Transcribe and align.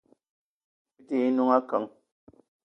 Me 0.95 1.01
te 1.07 1.13
ye 1.21 1.27
n'noung 1.29 1.51
akeng. 1.57 1.87